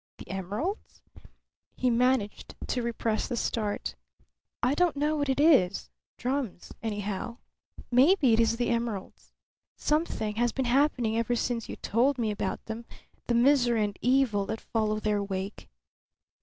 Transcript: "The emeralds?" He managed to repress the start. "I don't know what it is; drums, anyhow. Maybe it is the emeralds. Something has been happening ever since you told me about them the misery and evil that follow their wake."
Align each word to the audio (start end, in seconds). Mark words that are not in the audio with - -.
"The 0.17 0.31
emeralds?" 0.31 0.99
He 1.75 1.91
managed 1.91 2.55
to 2.69 2.81
repress 2.81 3.27
the 3.27 3.37
start. 3.37 3.93
"I 4.63 4.73
don't 4.73 4.95
know 4.97 5.15
what 5.15 5.29
it 5.29 5.39
is; 5.39 5.91
drums, 6.17 6.73
anyhow. 6.81 7.37
Maybe 7.91 8.33
it 8.33 8.39
is 8.39 8.57
the 8.57 8.69
emeralds. 8.71 9.31
Something 9.77 10.37
has 10.37 10.53
been 10.53 10.65
happening 10.65 11.19
ever 11.19 11.35
since 11.35 11.69
you 11.69 11.75
told 11.75 12.17
me 12.17 12.31
about 12.31 12.65
them 12.65 12.85
the 13.27 13.35
misery 13.35 13.83
and 13.83 13.99
evil 14.01 14.47
that 14.47 14.59
follow 14.59 14.99
their 14.99 15.21
wake." 15.21 15.69